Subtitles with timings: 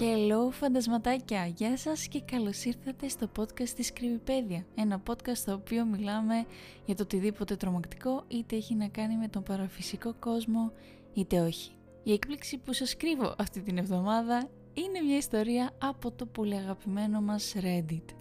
[0.00, 5.84] Hello φαντασματάκια, γεια σας και καλώς ήρθατε στο podcast της Κρυβιπέδια Ένα podcast στο οποίο
[5.84, 6.44] μιλάμε
[6.84, 10.72] για το οτιδήποτε τρομακτικό είτε έχει να κάνει με τον παραφυσικό κόσμο
[11.14, 11.70] είτε όχι.
[12.02, 17.20] Η έκπληξη που σας κρύβω αυτή την εβδομάδα είναι μια ιστορία από το πολύ αγαπημένο
[17.20, 18.14] μας Reddit.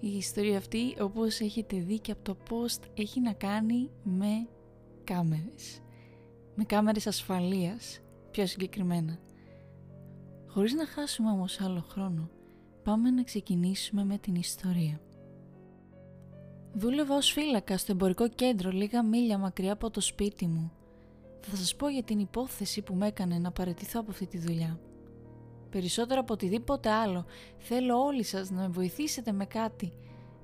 [0.00, 4.48] Η ιστορία αυτή όπως έχετε δει και από το post έχει να κάνει με
[5.04, 5.80] κάμερες.
[6.54, 8.00] Με κάμερες ασφαλείας
[8.30, 9.18] πιο συγκεκριμένα
[10.56, 12.28] Χωρίς να χάσουμε όμως άλλο χρόνο,
[12.82, 15.00] πάμε να ξεκινήσουμε με την ιστορία.
[16.72, 20.72] Δούλευα ως φύλακα στο εμπορικό κέντρο λίγα μίλια μακριά από το σπίτι μου.
[21.40, 24.80] Θα σας πω για την υπόθεση που με έκανε να παραιτηθώ από αυτή τη δουλειά.
[25.70, 27.24] Περισσότερο από οτιδήποτε άλλο,
[27.58, 29.92] θέλω όλοι σας να με βοηθήσετε με κάτι.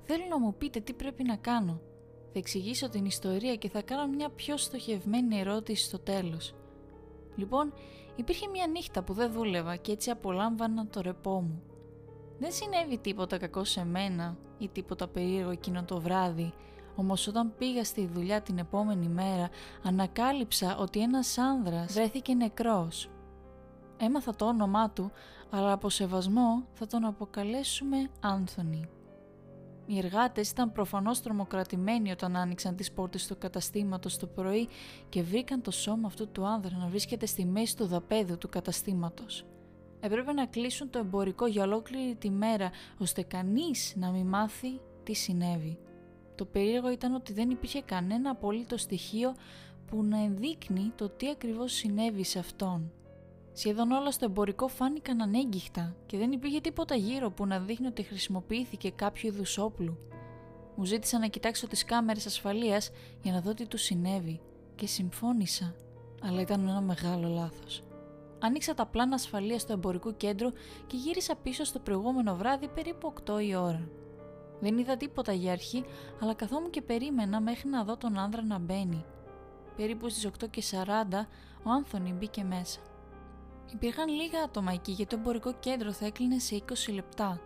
[0.01, 1.81] Θέλω να μου πείτε τι πρέπει να κάνω.
[2.31, 6.53] Θα εξηγήσω την ιστορία και θα κάνω μια πιο στοχευμένη ερώτηση στο τέλος.
[7.35, 7.73] Λοιπόν,
[8.15, 11.61] υπήρχε μια νύχτα που δεν δούλευα και έτσι απολάμβανα το ρεπό μου.
[12.39, 16.53] Δεν συνέβη τίποτα κακό σε μένα ή τίποτα περίεργο εκείνο το βράδυ,
[16.95, 19.49] όμως όταν πήγα στη δουλειά την επόμενη μέρα
[19.83, 23.09] ανακάλυψα ότι ένας άνδρας βρέθηκε νεκρός.
[23.97, 25.11] Έμαθα το όνομά του,
[25.49, 28.89] αλλά από σεβασμό θα τον αποκαλέσουμε Άνθονη.
[29.85, 34.67] Οι εργάτες ήταν προφανώς τρομοκρατημένοι όταν άνοιξαν τις πόρτες του καταστήματος το πρωί
[35.09, 39.45] και βρήκαν το σώμα αυτού του άνδρα να βρίσκεται στη μέση του δαπέδου του καταστήματος.
[39.99, 45.13] Έπρεπε να κλείσουν το εμπορικό για ολόκληρη τη μέρα ώστε κανείς να μην μάθει τι
[45.13, 45.77] συνέβη.
[46.35, 49.35] Το περίεργο ήταν ότι δεν υπήρχε κανένα απολύτως στοιχείο
[49.87, 52.91] που να ενδείκνει το τι ακριβώς συνέβη σε αυτόν.
[53.53, 58.03] Σχεδόν όλα στο εμπορικό φάνηκαν ανέγκυχτα και δεν υπήρχε τίποτα γύρω που να δείχνει ότι
[58.03, 59.97] χρησιμοποιήθηκε κάποιο είδους όπλου.
[60.75, 64.41] Μου ζήτησαν να κοιτάξω τις κάμερες ασφαλείας για να δω τι τους συνέβη
[64.75, 65.75] και συμφώνησα,
[66.21, 67.83] αλλά ήταν ένα μεγάλο λάθος.
[68.39, 70.51] Ανοίξα τα πλάνα ασφαλείας του εμπορικού κέντρου
[70.87, 73.87] και γύρισα πίσω στο προηγούμενο βράδυ περίπου 8 η ώρα.
[74.59, 75.83] Δεν είδα τίποτα για αρχή,
[76.21, 79.05] αλλά καθόμουν και περίμενα μέχρι να δω τον άνδρα να μπαίνει.
[79.75, 81.27] Περίπου στις 8 και 40
[81.63, 82.79] ο Άνθονη μπήκε μέσα.
[83.73, 87.41] Υπήρχαν λίγα άτομα εκεί γιατί το εμπορικό κέντρο θα έκλεινε σε 20 λεπτά.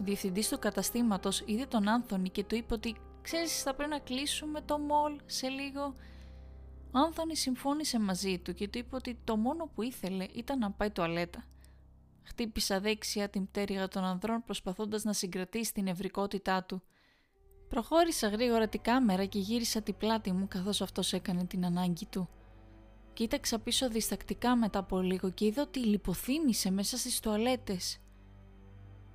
[0.00, 3.98] Ο διευθυντής του καταστήματος είδε τον Άνθονη και του είπε ότι ξέρεις, θα πρέπει να
[3.98, 5.94] κλείσουμε το μολ σε λίγο.
[6.92, 10.70] Ο Άνθονη συμφώνησε μαζί του και του είπε ότι το μόνο που ήθελε ήταν να
[10.70, 11.44] πάει τουαλέτα.
[12.22, 16.82] Χτύπησα δεξιά την πτέρυγα των ανδρών προσπαθώντας να συγκρατήσει την ευρικότητά του.
[17.68, 22.28] Προχώρησα γρήγορα την κάμερα και γύρισα την πλάτη μου καθώς αυτός έκανε την ανάγκη του.
[23.14, 27.98] Κοίταξα πίσω διστακτικά μετά από λίγο και είδα ότι λιποθύμησε μέσα στις τουαλέτες.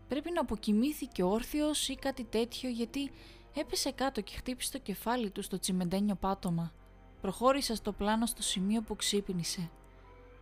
[0.08, 3.12] Πρέπει να αποκοιμήθηκε όρθιος ή κάτι τέτοιο γιατί
[3.56, 6.74] έπεσε κάτω και χτύπησε το κεφάλι του στο τσιμεντένιο πάτωμα.
[7.22, 9.70] Προχώρησα στο πλάνο στο σημείο που ξύπνησε.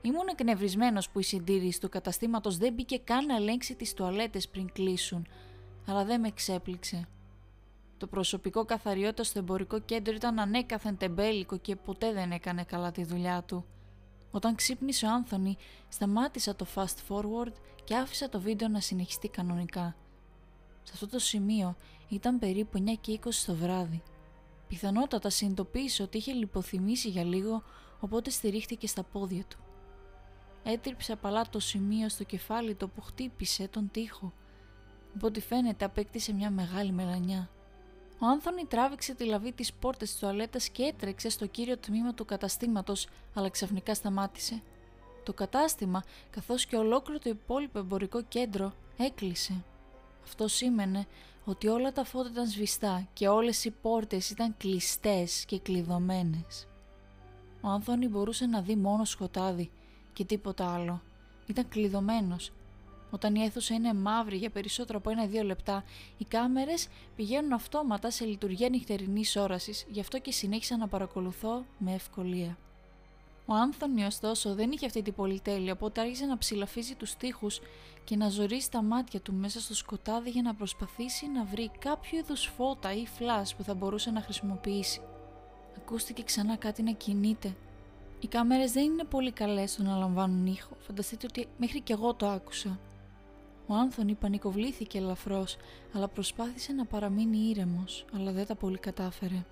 [0.01, 4.71] Ήμουν εκνευρισμένος που η συντήρηση του καταστήματος δεν μπήκε καν να ελέγξει τις τουαλέτες πριν
[4.71, 5.27] κλείσουν,
[5.87, 7.07] αλλά δεν με εξέπληξε.
[7.97, 13.03] Το προσωπικό καθαριότητα στο εμπορικό κέντρο ήταν ανέκαθεν τεμπέλικο και ποτέ δεν έκανε καλά τη
[13.03, 13.65] δουλειά του.
[14.31, 15.57] Όταν ξύπνησε ο Άνθονη,
[15.89, 17.53] σταμάτησα το fast forward
[17.83, 19.95] και άφησα το βίντεο να συνεχιστεί κανονικά.
[20.83, 21.75] Σε αυτό το σημείο
[22.09, 24.03] ήταν περίπου 9 και 20 το βράδυ.
[24.67, 27.63] Πιθανότατα συνειδητοποίησε ότι είχε λιποθυμήσει για λίγο,
[27.99, 29.57] οπότε στηρίχτηκε στα πόδια του.
[30.63, 34.33] Έτριψε απαλά το σημείο στο κεφάλι του που χτύπησε τον τοίχο.
[35.15, 37.49] Από φαίνεται απέκτησε μια μεγάλη μελανιά.
[38.19, 42.25] Ο Άνθονη τράβηξε τη λαβή της πόρτας της τουαλέτας και έτρεξε στο κύριο τμήμα του
[42.25, 44.61] καταστήματος, αλλά ξαφνικά σταμάτησε.
[45.23, 49.63] Το κατάστημα, καθώς και ολόκληρο το υπόλοιπο εμπορικό κέντρο, έκλεισε.
[50.23, 51.07] Αυτό σήμαινε
[51.45, 56.67] ότι όλα τα φώτα ήταν σβηστά και όλες οι πόρτες ήταν κλειστές και κλειδωμένες.
[57.61, 59.71] Ο Άνθονη μπορούσε να δει μόνο σκοτάδι
[60.13, 61.01] και τίποτα άλλο.
[61.47, 62.51] Ήταν κλειδωμένος
[63.11, 65.83] όταν η αίθουσα είναι μαύρη για περισσότερο από ένα-δύο λεπτά,
[66.17, 71.93] οι κάμερες πηγαίνουν αυτόματα σε λειτουργία νυχτερινής όρασης, γι' αυτό και συνέχισα να παρακολουθώ με
[71.93, 72.57] ευκολία.
[73.49, 77.47] Ο Άνθονι, ωστόσο, δεν είχε αυτή την πολυτέλεια, οπότε άρχισε να ψηλαφίζει τους τοίχου
[78.03, 82.17] και να ζορίζει τα μάτια του μέσα στο σκοτάδι για να προσπαθήσει να βρει κάποιο
[82.17, 85.01] είδους φώτα ή φλάς που θα μπορούσε να χρησιμοποιήσει.
[85.77, 87.55] Ακούστηκε ξανά κάτι να κινείται.
[88.19, 92.13] Οι κάμερες δεν είναι πολύ καλές στο να λαμβάνουν ήχο, φανταστείτε ότι μέχρι και εγώ
[92.13, 92.79] το άκουσα.
[93.67, 95.57] Ο Άνθονη πανικοβλήθηκε ελαφρώς,
[95.93, 99.45] αλλά προσπάθησε να παραμείνει ήρεμος, αλλά δεν τα πολύ κατάφερε.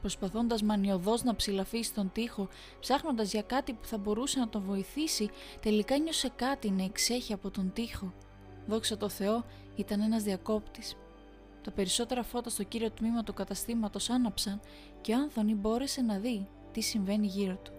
[0.00, 2.48] Προσπαθώντας μανιωδώς να ψηλαφίσει τον τοίχο,
[2.80, 7.50] ψάχνοντας για κάτι που θα μπορούσε να τον βοηθήσει, τελικά νιώσε κάτι να εξέχει από
[7.50, 8.12] τον τοίχο.
[8.66, 9.44] Δόξα τω Θεώ,
[9.76, 10.96] ήταν ένας διακόπτης.
[11.62, 14.60] Τα περισσότερα φώτα στο κύριο τμήμα του καταστήματος άναψαν
[15.00, 17.72] και ο Άνθονη μπόρεσε να δει τι συμβαίνει γύρω του.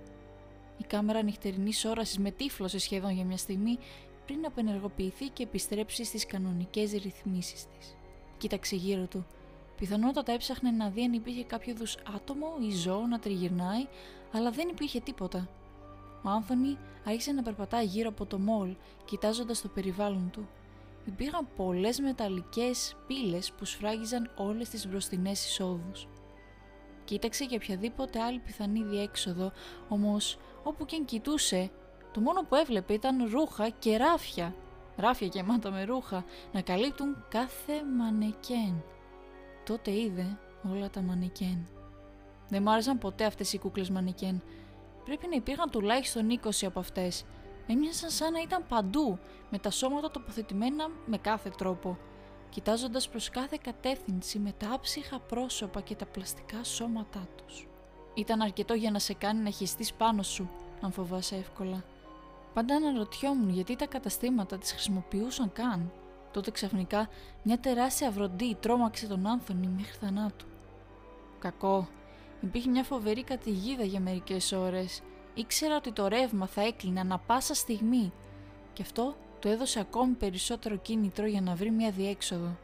[0.78, 3.78] Η κάμερα νυχτερινής όρασης με τύφλωσε σχεδόν για μια στιγμή
[4.25, 7.96] πριν απενεργοποιηθεί και επιστρέψει στις κανονικές ρυθμίσεις της.
[8.38, 9.25] Κοίταξε γύρω του.
[9.78, 13.88] Πιθανότατα έψαχνε να δει αν υπήρχε κάποιο είδους άτομο ή ζώο να τριγυρνάει,
[14.31, 15.50] αλλά δεν υπήρχε τίποτα.
[16.24, 18.75] Ο Άνθονη άρχισε να περπατάει γύρω από το μόλ,
[19.06, 20.48] κοιτάζοντας το περιβάλλον του.
[21.06, 26.08] Υπήρχαν πολλές μεταλλικές πύλες που σφράγιζαν όλες τις μπροστινές εισόδους.
[27.06, 29.52] Κοίταξε για οποιαδήποτε άλλη πιθανή διέξοδο,
[29.90, 31.72] όμως όπου και αν κοιτούσε,
[32.13, 34.56] το μόνο που έβλεπε ήταν ρούχα και ράφια,
[34.95, 38.83] ράφια γεμάτα με ρούχα, να καλύπτουν κάθε μανεκέν.
[39.65, 40.38] Τότε είδε
[40.71, 41.68] όλα τα μανικέν.
[42.50, 44.42] Δεν μ' άρεσαν ποτέ αυτές οι κούκλες μανικέν.
[45.06, 47.25] Πρέπει να υπήρχαν τουλάχιστον 20 από αυτές.
[47.68, 49.19] Έμοιασαν σαν να ήταν παντού,
[49.50, 51.98] με τα σώματα τοποθετημένα με κάθε τρόπο.
[52.50, 57.68] Κοιτάζοντας προς κάθε κατεύθυνση με τα άψυχα πρόσωπα και τα πλαστικά σώματά τους.
[58.13, 60.50] Ήταν αρκετό για να σε κάνει να χυστείς πάνω σου,
[60.81, 61.83] αν φοβάσαι εύκολα.
[62.53, 65.91] Πάντα αναρωτιόμουν γιατί τα καταστήματα τις χρησιμοποιούσαν καν.
[66.31, 67.09] Τότε ξαφνικά
[67.44, 70.45] μια τεράστια βροντή τρόμαξε τον Άνθονη μέχρι θανάτου.
[71.39, 71.88] Κακό.
[72.41, 75.01] Υπήρχε μια φοβερή καταιγίδα για μερικές ώρες.
[75.33, 78.11] Ήξερα ότι το ρεύμα θα έκλεινε ανα πάσα στιγμή
[78.73, 82.57] και αυτό το έδωσε ακόμη περισσότερο κίνητρο για να βρει μια διέξοδο.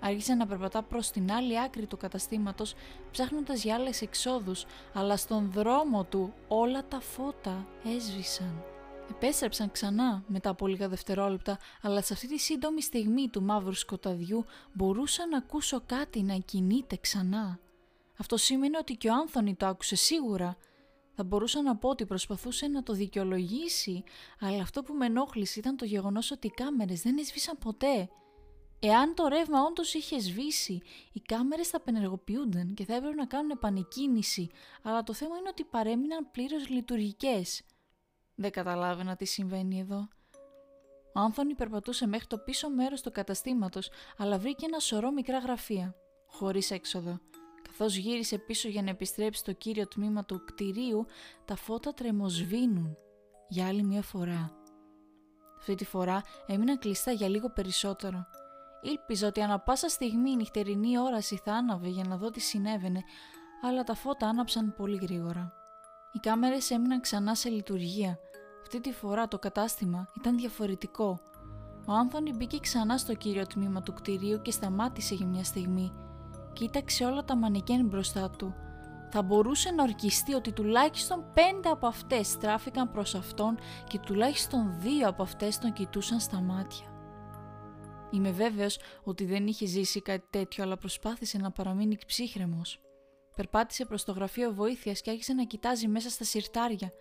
[0.00, 2.74] Άρχισε να περπατά προς την άλλη άκρη του καταστήματος
[3.10, 7.66] ψάχνοντας για άλλες εξόδους, αλλά στον δρόμο του όλα τα φώτα
[7.96, 8.71] έσβησαν.
[9.10, 14.44] Επέστρεψαν ξανά μετά από λίγα δευτερόλεπτα, αλλά σε αυτή τη σύντομη στιγμή του μαύρου σκοταδιού
[14.72, 17.58] μπορούσα να ακούσω κάτι να κινείται ξανά.
[18.18, 20.56] Αυτό σήμαινε ότι και ο Άνθονη το άκουσε σίγουρα.
[21.14, 24.04] Θα μπορούσα να πω ότι προσπαθούσε να το δικαιολογήσει,
[24.40, 28.08] αλλά αυτό που με ενόχλησε ήταν το γεγονός ότι οι κάμερες δεν έσβησαν ποτέ.
[28.80, 30.82] Εάν το ρεύμα όντως είχε σβήσει,
[31.12, 34.50] οι κάμερες θα απενεργοποιούνταν και θα έπρεπε να κάνουν επανεκκίνηση,
[34.82, 37.62] αλλά το θέμα είναι ότι παρέμειναν πλήρως λειτουργικές.
[38.34, 40.08] Δεν καταλάβαινα τι συμβαίνει εδώ.
[41.14, 45.94] Ο Άνθονη περπατούσε μέχρι το πίσω μέρος του καταστήματος, αλλά βρήκε ένα σωρό μικρά γραφεία,
[46.26, 47.20] χωρίς έξοδο.
[47.62, 51.06] Καθώς γύρισε πίσω για να επιστρέψει στο κύριο τμήμα του κτηρίου,
[51.44, 52.96] τα φώτα τρεμοσβήνουν
[53.48, 54.56] για άλλη μια φορά.
[55.58, 58.26] Αυτή τη φορά έμειναν κλειστά για λίγο περισσότερο.
[58.82, 63.02] Ήλπιζα ότι ανα πάσα στιγμή η νυχτερινή όραση θα άναβε για να δω τι συνέβαινε,
[63.62, 65.61] αλλά τα φώτα άναψαν πολύ γρήγορα.
[66.12, 68.18] Οι κάμερες έμειναν ξανά σε λειτουργία.
[68.62, 71.20] Αυτή τη φορά το κατάστημα ήταν διαφορετικό.
[71.86, 75.92] Ο Άνθονη μπήκε ξανά στο κύριο τμήμα του κτηρίου και σταμάτησε για μια στιγμή.
[76.52, 78.54] Κοίταξε όλα τα μανικέν μπροστά του.
[79.10, 85.08] Θα μπορούσε να ορκιστεί ότι τουλάχιστον πέντε από αυτές στράφηκαν προς αυτόν και τουλάχιστον δύο
[85.08, 86.86] από αυτές τον κοιτούσαν στα μάτια.
[88.10, 92.80] Είμαι βέβαιος ότι δεν είχε ζήσει κάτι τέτοιο αλλά προσπάθησε να παραμείνει ψύχρεμος.
[93.36, 96.92] Περπάτησε προς το γραφείο βοήθειας και άρχισε να κοιτάζει μέσα στα συρτάρια.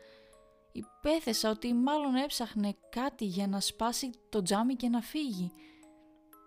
[0.72, 5.51] Υπέθεσα ότι μάλλον έψαχνε κάτι για να σπάσει το τζάμι και να φύγει.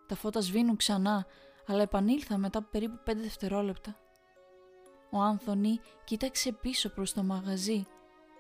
[0.09, 1.27] Τα φώτα σβήνουν ξανά,
[1.67, 3.97] αλλά επανήλθα μετά από περίπου πέντε δευτερόλεπτα.
[5.11, 7.87] Ο Άνθονη κοίταξε πίσω προς το μαγαζί.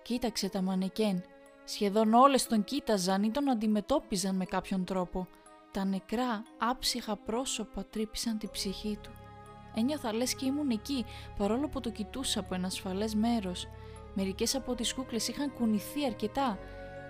[0.02, 1.24] Κοίταξε τα μανεκέν.
[1.64, 5.28] Σχεδόν όλες τον κοίταζαν ή τον αντιμετώπιζαν με κάποιον τρόπο.
[5.70, 9.23] Τα νεκρά, άψυχα πρόσωπα τρύπησαν την ψυχή του.
[9.74, 11.04] Ένιωθα λες και ήμουν εκεί,
[11.36, 13.68] παρόλο που το κοιτούσα από ένα ασφαλές μέρος.
[14.14, 16.58] Μερικές από τις κούκλες είχαν κουνηθεί αρκετά.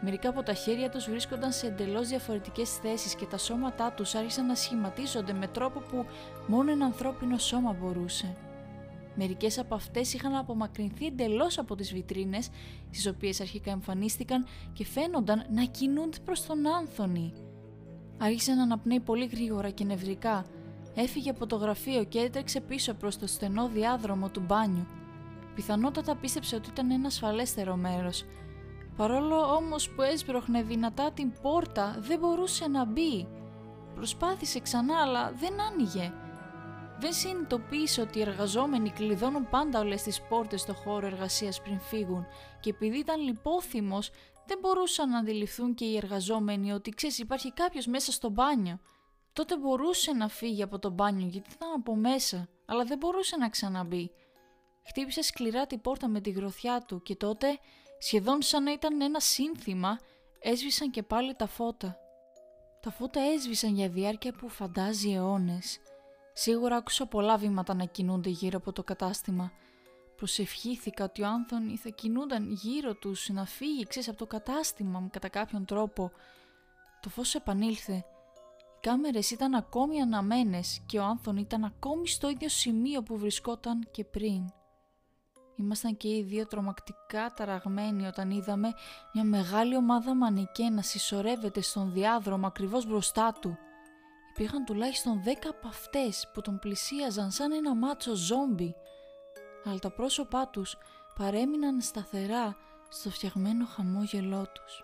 [0.01, 4.47] Μερικά από τα χέρια τους βρίσκονταν σε εντελώς διαφορετικές θέσεις και τα σώματά τους άρχισαν
[4.47, 6.05] να σχηματίζονται με τρόπο που
[6.47, 8.37] μόνο ένα ανθρώπινο σώμα μπορούσε.
[9.15, 12.49] Μερικές από αυτές είχαν απομακρυνθεί εντελώς από τις βιτρίνες,
[12.91, 17.33] στις οποίες αρχικά εμφανίστηκαν και φαίνονταν να κινούνται προς τον Άνθονη.
[18.19, 20.47] Άρχισε να αναπνέει πολύ γρήγορα και νευρικά,
[20.95, 24.87] Έφυγε από το γραφείο και έτρεξε πίσω προς το στενό διάδρομο του μπάνιου.
[25.55, 28.25] Πιθανότατα πίστεψε ότι ήταν ένα ασφαλέστερο μέρος.
[28.97, 33.29] Παρόλο όμως που έσπροχνε δυνατά την πόρτα, δεν μπορούσε να μπει.
[33.95, 36.13] Προσπάθησε ξανά, αλλά δεν άνοιγε.
[36.99, 42.27] Δεν συνειδητοποίησε ότι οι εργαζόμενοι κλειδώνουν πάντα όλες τις πόρτες στο χώρο εργασίας πριν φύγουν
[42.61, 44.11] και επειδή ήταν λιπόθυμος
[44.47, 48.79] δεν μπορούσαν να αντιληφθούν και οι εργαζόμενοι ότι ξέρεις υπάρχει κάποιος μέσα στο μπάνιο.
[49.35, 53.49] Τότε μπορούσε να φύγει από το μπάνιο γιατί ήταν από μέσα, αλλά δεν μπορούσε να
[53.49, 54.11] ξαναμπεί.
[54.89, 57.59] Χτύπησε σκληρά την πόρτα με τη γροθιά του και τότε,
[57.99, 59.99] σχεδόν σαν να ήταν ένα σύνθημα,
[60.41, 61.97] έσβησαν και πάλι τα φώτα.
[62.81, 65.79] Τα φώτα έσβησαν για διάρκεια που φαντάζει αιώνες.
[66.33, 69.53] Σίγουρα άκουσα πολλά βήματα να κινούνται γύρω από το κατάστημα.
[70.17, 75.09] Προσευχήθηκα ότι ο Άνθονη θα κινούνταν γύρω τους να φύγει, ξέρεις, από το κατάστημα μου
[75.13, 76.11] κατά κάποιον τρόπο.
[77.01, 78.05] Το φως επανήλθε
[78.85, 84.05] κάμερες ήταν ακόμη αναμένες και ο Άνθον ήταν ακόμη στο ίδιο σημείο που βρισκόταν και
[84.05, 84.53] πριν.
[85.57, 88.73] Ήμασταν και οι δύο τρομακτικά ταραγμένοι όταν είδαμε
[89.13, 93.59] μια μεγάλη ομάδα μανικέ να συσσωρεύεται στον διάδρομο ακριβώς μπροστά του.
[94.31, 98.75] Υπήρχαν τουλάχιστον δέκα από αυτές που τον πλησίαζαν σαν ένα μάτσο ζόμπι,
[99.65, 100.77] αλλά τα πρόσωπά τους
[101.19, 102.57] παρέμειναν σταθερά
[102.89, 104.83] στο φτιαγμένο χαμόγελό τους.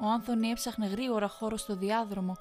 [0.00, 2.36] Ο Άνθονη έψαχνε γρήγορα χώρο στο διάδρομο.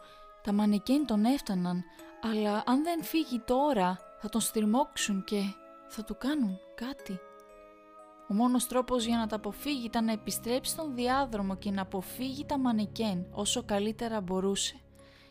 [0.48, 1.84] Τα μανικέν τον έφταναν,
[2.22, 5.42] αλλά αν δεν φύγει τώρα θα τον στριμώξουν και
[5.88, 7.20] θα του κάνουν κάτι.
[8.30, 12.46] Ο μόνος τρόπος για να τα αποφύγει ήταν να επιστρέψει στον διάδρομο και να αποφύγει
[12.46, 14.80] τα μανικέν όσο καλύτερα μπορούσε.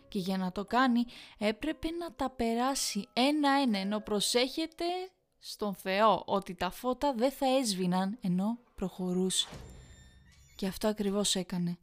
[0.08, 1.04] Και για να το κάνει
[1.38, 4.84] έπρεπε να τα περάσει ένα-ένα ενώ προσέχετε
[5.38, 9.48] στον Θεό ότι τα φώτα δεν θα έσβηναν ενώ προχωρούσε.
[10.56, 11.78] Και αυτό ακριβώς έκανε.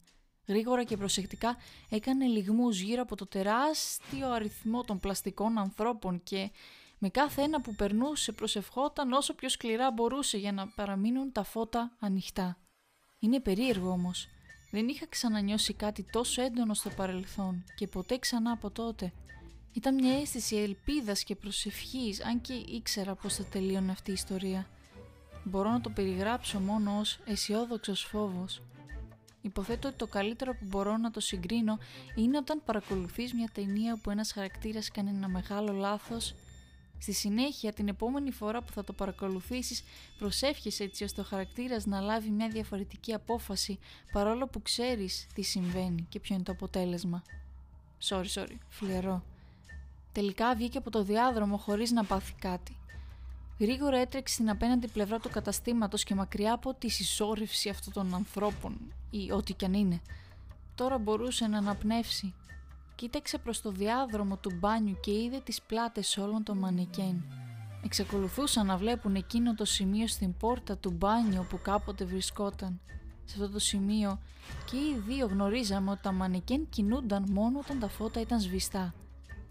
[0.46, 1.56] Γρήγορα και προσεκτικά
[1.90, 6.50] έκανε λιγμούς γύρω από το τεράστιο αριθμό των πλαστικών ανθρώπων και
[6.98, 11.96] με κάθε ένα που περνούσε προσευχόταν όσο πιο σκληρά μπορούσε για να παραμείνουν τα φώτα
[12.00, 12.58] ανοιχτά.
[13.18, 14.28] Είναι περίεργο όμως.
[14.70, 19.12] Δεν είχα ξανανιώσει κάτι τόσο έντονο στο παρελθόν και ποτέ ξανά από τότε.
[19.72, 24.66] Ήταν μια αίσθηση ελπίδας και προσευχής, αν και ήξερα πώς θα τελείωνε αυτή η ιστορία.
[25.44, 28.62] Μπορώ να το περιγράψω μόνο ως αισιόδοξος φόβος.
[29.44, 31.78] Υποθέτω ότι το καλύτερο που μπορώ να το συγκρίνω
[32.14, 36.34] είναι όταν παρακολουθείς μια ταινία που ένας χαρακτήρας κάνει ένα μεγάλο λάθος
[36.98, 39.82] Στη συνέχεια, την επόμενη φορά που θα το παρακολουθήσεις,
[40.18, 43.78] προσεύχεσαι έτσι ώστε ο χαρακτήρας να λάβει μια διαφορετική απόφαση
[44.12, 47.22] παρόλο που ξέρεις τι συμβαίνει και ποιο είναι το αποτέλεσμα.
[48.08, 49.24] Sorry, sorry, φλερό.
[50.12, 52.76] Τελικά βγήκε από το διάδρομο χωρίς να πάθει κάτι.
[53.58, 58.92] Γρήγορα έτρεξε στην απέναντι πλευρά του καταστήματος και μακριά από τη συσσόρευση αυτών των ανθρώπων
[59.10, 60.00] ή ό,τι κι αν είναι.
[60.74, 62.34] Τώρα μπορούσε να αναπνεύσει
[62.94, 67.24] Κοίταξε προς το διάδρομο του μπάνιου και είδε τις πλάτες όλων των μανικέν.
[67.84, 72.80] Εξακολουθούσαν να βλέπουν εκείνο το σημείο στην πόρτα του μπάνιου που κάποτε βρισκόταν.
[73.24, 74.18] Σε αυτό το σημείο
[74.64, 78.94] και οι δύο γνωρίζαμε ότι τα μανικέν κινούνταν μόνο όταν τα φώτα ήταν σβηστά.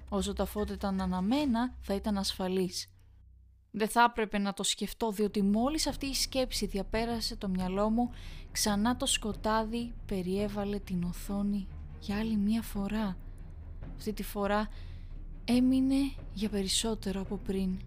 [0.10, 2.93] Όσο τα φώτα ήταν αναμένα θα ήταν ασφαλής.
[3.76, 8.10] Δεν θα έπρεπε να το σκεφτώ διότι μόλις αυτή η σκέψη διαπέρασε το μυαλό μου
[8.52, 11.68] ξανά το σκοτάδι περιέβαλε την οθόνη
[12.00, 13.18] για άλλη μία φορά
[13.98, 14.68] αυτή τη φορά
[15.46, 15.96] έμεινε
[16.34, 17.80] για περισσότερο από πριν.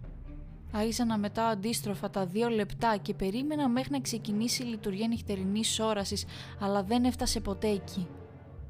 [0.71, 5.79] Άρχισα να μετά αντίστροφα τα δύο λεπτά και περίμενα μέχρι να ξεκινήσει η λειτουργία νυχτερινής
[5.79, 6.25] όρασης,
[6.59, 8.07] αλλά δεν έφτασε ποτέ εκεί.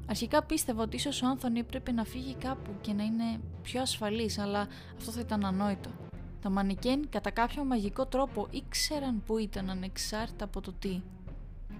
[0.08, 4.38] Αρχικά πίστευα ότι ίσως ο Άνθονη πρέπει να φύγει κάπου και να είναι πιο ασφαλής,
[4.38, 6.07] αλλά αυτό θα ήταν ανόητο.
[6.42, 11.00] Τα μανικέν κατά κάποιο μαγικό τρόπο ήξεραν που ήταν ανεξάρτητα από το τι.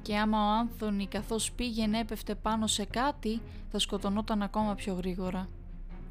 [0.02, 5.48] Και άμα ο Άνθονη καθώς πήγαινε έπεφτε πάνω σε κάτι, θα σκοτωνόταν ακόμα πιο γρήγορα.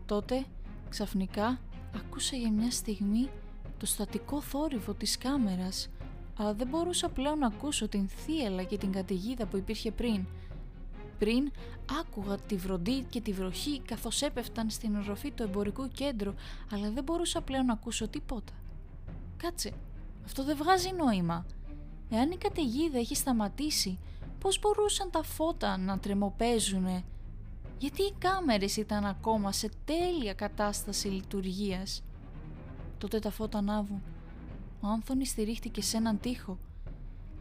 [0.05, 0.45] Τότε,
[0.89, 1.59] ξαφνικά,
[1.95, 3.29] άκουσα για μια στιγμή
[3.77, 5.89] το στατικό θόρυβο της κάμερας,
[6.37, 10.25] αλλά δεν μπορούσα πλέον να ακούσω την θύελα και την καταιγίδα που υπήρχε πριν.
[11.19, 11.51] Πριν
[11.99, 16.33] άκουγα τη βροντί και τη βροχή καθώς έπεφταν στην οροφή του εμπορικού κέντρου,
[16.71, 18.53] αλλά δεν μπορούσα πλέον να ακούσω τίποτα.
[19.37, 19.73] Κάτσε,
[20.25, 21.45] αυτό δεν βγάζει νόημα.
[22.09, 23.99] Εάν η καταιγίδα έχει σταματήσει,
[24.39, 27.03] πώς μπορούσαν τα φώτα να τρεμοπαίζουνε
[27.77, 32.03] γιατί οι κάμερες ήταν ακόμα σε τέλεια κατάσταση λειτουργίας;
[32.97, 34.01] Τότε τα φώτα ανάβουν.
[34.81, 36.57] Ο Άνθονης στηρίχτηκε σε έναν τοίχο.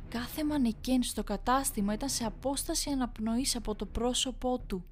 [0.08, 4.84] Κάθε μανικέν στο κατάστημα ήταν σε απόσταση αναπνοής από το πρόσωπό του.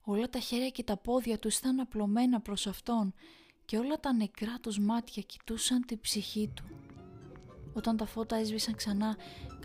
[0.00, 3.14] Όλα τα χέρια και τα πόδια του ήταν απλωμένα προς αυτόν
[3.64, 6.64] και όλα τα νεκρά τους μάτια κοιτούσαν την ψυχή του.
[7.72, 9.16] Όταν τα φώτα έσβησαν ξανά,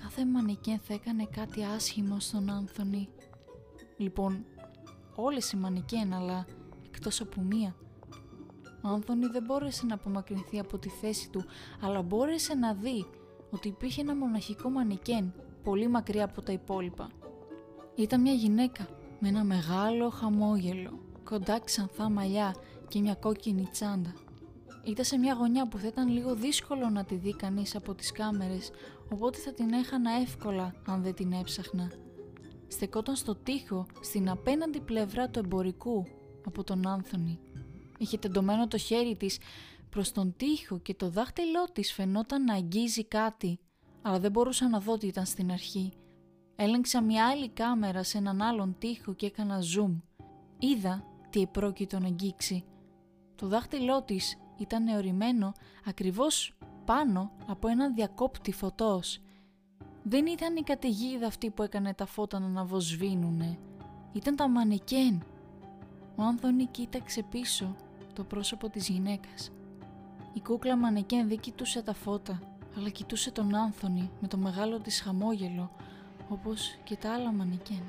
[0.01, 3.10] κάθε μανικέν θα έκανε κάτι άσχημο στον Άνθονη.
[3.98, 4.46] Λοιπόν,
[5.15, 6.46] όλες οι μανικέν, αλλά
[6.86, 7.75] εκτός από μία.
[8.84, 11.46] Ο Άνθονη δεν μπόρεσε να απομακρυνθεί από τη θέση του,
[11.81, 13.05] αλλά μπόρεσε να δει
[13.51, 17.10] ότι υπήρχε ένα μοναχικό μανικέν, πολύ μακριά από τα υπόλοιπα.
[17.96, 18.88] Ήταν μια γυναίκα
[19.20, 22.55] με ένα μεγάλο χαμόγελο, κοντά ξανθά μαλλιά
[22.88, 24.13] και μια κόκκινη τσάντα.
[24.84, 28.12] Ήταν σε μια γωνιά που θα ήταν λίγο δύσκολο να τη δει κανείς από τις
[28.12, 28.72] κάμερες,
[29.10, 31.91] οπότε θα την έχανα εύκολα αν δεν την έψαχνα
[32.72, 36.05] στεκόταν στο τοίχο στην απέναντι πλευρά του εμπορικού
[36.46, 37.39] από τον Άνθονη.
[37.98, 39.38] Είχε τεντωμένο το χέρι της
[39.91, 43.60] προς τον τοίχο και το δάχτυλό της φαινόταν να αγγίζει κάτι,
[44.01, 45.91] αλλά δεν μπορούσα να δω τι ήταν στην αρχή.
[46.55, 50.01] Έλεγξα μια άλλη κάμερα σε έναν άλλον τοίχο και έκανα zoom.
[50.60, 52.63] Είδα τι επρόκειτο να αγγίξει.
[53.36, 55.53] Το δάχτυλό της ήταν εωρημένο
[55.86, 56.53] ακριβώς
[56.86, 59.21] πάνω από έναν διακόπτη φωτός
[60.03, 63.57] δεν ήταν η καταιγίδα αυτή που έκανε τα φώτα να αναβοσβήνουνε.
[64.13, 65.24] Ήταν τα μανικέν.
[66.15, 67.75] Ο Άνθονη κοίταξε πίσω
[68.13, 69.51] το πρόσωπο της γυναίκας.
[70.33, 72.41] Η κούκλα μανικέν δεν κοιτούσε τα φώτα,
[72.77, 75.71] αλλά κοιτούσε τον Άνθονη με το μεγάλο της χαμόγελο,
[76.29, 77.83] όπως και τα άλλα μανικέν.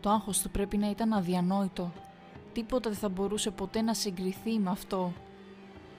[0.00, 1.92] Το άγχος του πρέπει να ήταν αδιανόητο.
[2.52, 5.12] Τίποτα δεν θα μπορούσε ποτέ να συγκριθεί με αυτό.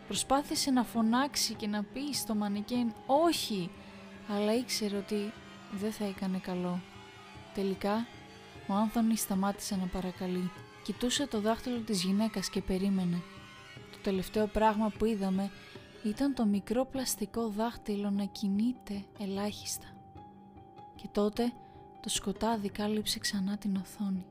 [0.08, 3.70] Προσπάθησε να φωνάξει και να πει στο μανικέν «Όχι»,
[4.30, 5.32] αλλά ήξερε ότι
[5.72, 6.80] δεν θα έκανε καλό.
[7.54, 8.06] Τελικά,
[8.68, 10.52] ο Άνθονη σταμάτησε να παρακαλεί.
[10.84, 13.22] Κοιτούσε το δάχτυλο της γυναίκας και περίμενε.
[14.08, 15.52] Το τελευταίο πράγμα που είδαμε
[16.04, 19.88] ήταν το μικρό πλαστικό δάχτυλο να κινείται ελάχιστα.
[20.96, 21.54] Και τότε
[22.02, 24.26] το σκοτάδι κάλυψε ξανά την οθόνη.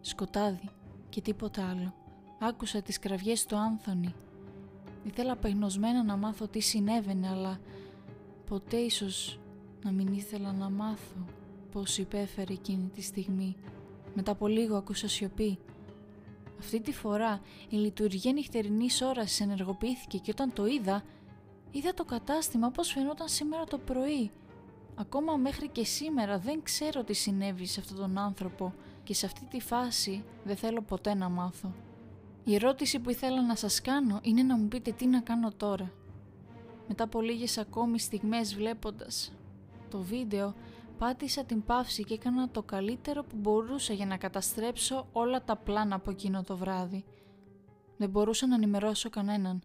[0.00, 0.70] Σκοτάδι
[1.08, 1.94] και τίποτα άλλο.
[2.38, 4.14] Άκουσα τις κραυγές του Άνθονη.
[5.04, 7.60] Ήθελα πεγνωσμένα να μάθω τι συνέβαινε, αλλά
[8.46, 9.40] ποτέ ίσως
[9.84, 11.24] να μην ήθελα να μάθω
[11.72, 13.56] πώς υπέφερε εκείνη τη στιγμή.
[14.14, 15.58] Μετά από λίγο άκουσα σιωπή.
[16.58, 21.02] Αυτή τη φορά η λειτουργία νυχτερινής ώρας ενεργοποιήθηκε και όταν το είδα,
[21.70, 24.30] είδα το κατάστημα όπως φαινόταν σήμερα το πρωί.
[24.94, 28.74] Ακόμα μέχρι και σήμερα δεν ξέρω τι συνέβη σε αυτόν τον άνθρωπο
[29.04, 31.72] και σε αυτή τη φάση δεν θέλω ποτέ να μάθω.
[32.44, 35.92] Η ερώτηση που ήθελα να σας κάνω είναι να μου πείτε τι να κάνω τώρα.
[36.88, 39.32] Μετά από λίγες ακόμη στιγμές βλέποντας
[39.90, 40.54] το βίντεο
[40.98, 45.94] πάτησα την παύση και έκανα το καλύτερο που μπορούσα για να καταστρέψω όλα τα πλάνα
[45.94, 47.04] από εκείνο το βράδυ.
[47.96, 49.62] Δεν μπορούσα να ενημερώσω κανέναν.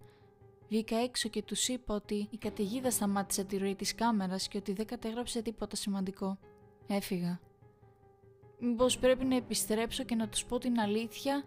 [0.69, 4.73] Βγήκα έξω και τους είπα ότι η καταιγίδα σταμάτησε τη ροή της κάμερας και ότι
[4.73, 6.37] δεν κατέγραψε τίποτα σημαντικό.
[6.87, 7.39] Έφυγα.
[8.59, 11.43] Μήπως πρέπει να επιστρέψω και να τους πω την αλήθεια;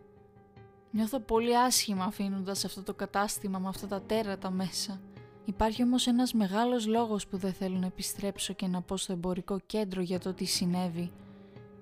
[0.91, 5.01] Νιώθω πολύ άσχημα αφήνοντας αυτό το κατάστημα με αυτά τα τέρατα μέσα.
[5.47, 9.59] Υπάρχει όμως ένας μεγάλος λόγος που δεν θέλω να επιστρέψω και να πω στο εμπορικό
[9.67, 11.13] κέντρο για το τι συνέβη.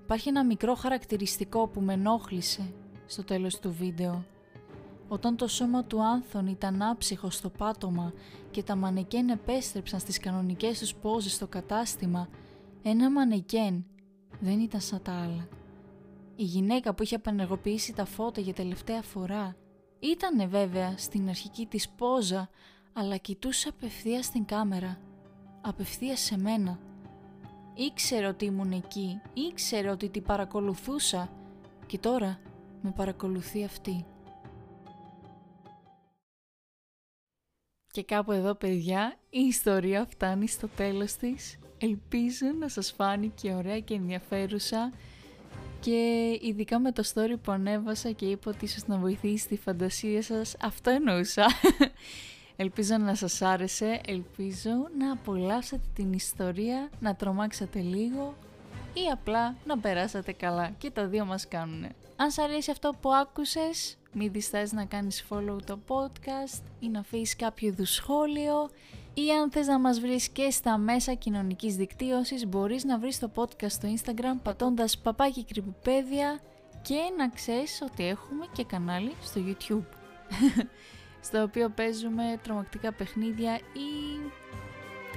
[0.03, 2.73] Υπάρχει ένα μικρό χαρακτηριστικό που με ενόχλησε
[3.05, 4.25] στο τέλος του βίντεο.
[5.07, 8.13] Όταν το σώμα του Άνθων ήταν άψυχο στο πάτωμα
[8.51, 12.29] και τα μανεκέν επέστρεψαν στις κανονικές τους πόζες στο κατάστημα,
[12.81, 13.85] ένα μανεκέν
[14.39, 15.47] δεν ήταν σαν τα άλλα.
[16.35, 19.55] Η γυναίκα που είχε απενεργοποιήσει τα φώτα για τελευταία φορά
[19.99, 22.49] ήτανε βέβαια στην αρχική της πόζα,
[22.97, 24.99] αλλά κοιτούσε απευθείας στην κάμερα,
[25.61, 26.79] απευθείας σε μένα.
[27.73, 31.29] Ήξερε ότι ήμουν εκεί, ήξερε ότι την παρακολουθούσα
[31.85, 32.39] και τώρα
[32.81, 34.05] με παρακολουθεί αυτή.
[37.91, 41.59] Και κάπου εδώ παιδιά η ιστορία φτάνει στο τέλος της.
[41.77, 44.91] Ελπίζω να σας φάνηκε ωραία και ενδιαφέρουσα
[45.79, 50.21] και ειδικά με το story που ανέβασα και είπα ότι ίσως να βοηθήσει τη φαντασία
[50.21, 51.45] σας, αυτό εννοούσα.
[52.55, 58.35] Ελπίζω να σας άρεσε, ελπίζω να απολαύσατε την ιστορία, να τρομάξατε λίγο
[58.93, 61.85] ή απλά να περάσατε καλά και τα δύο μας κάνουν.
[62.15, 66.99] Αν σ' αρέσει αυτό που άκουσες, μην διστάζεις να κάνεις follow το podcast ή να
[66.99, 68.69] αφήσεις κάποιο είδους σχόλιο
[69.13, 73.31] ή αν θες να μας βρεις και στα μέσα κοινωνικής δικτύωσης μπορείς να βρεις το
[73.35, 76.39] podcast στο Instagram πατώντας παπάκι κρυπηπέδια
[76.81, 79.85] και να ξέρεις ότι έχουμε και κανάλι στο YouTube
[81.25, 84.19] στο οποίο παίζουμε τρομακτικά παιχνίδια ή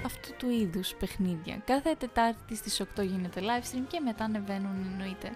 [0.05, 1.63] αυτού του είδους παιχνίδια.
[1.65, 5.33] Κάθε Τετάρτη στις 8 γίνεται live stream και μετά ανεβαίνουν εννοείται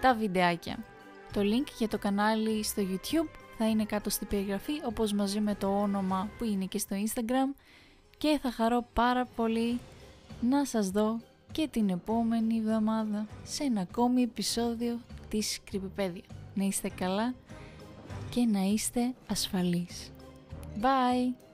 [0.00, 0.78] τα βιντεάκια.
[1.32, 5.54] Το link για το κανάλι στο YouTube θα είναι κάτω στην περιγραφή όπως μαζί με
[5.54, 7.56] το όνομα που είναι και στο Instagram
[8.18, 9.80] και θα χαρώ πάρα πολύ
[10.40, 11.20] να σας δω
[11.52, 16.24] και την επόμενη εβδομάδα σε ένα ακόμη επεισόδιο της Κρυπηπέδια.
[16.54, 17.34] Να είστε καλά
[18.32, 20.12] και να είστε ασφαλείς.
[20.80, 21.51] Bye!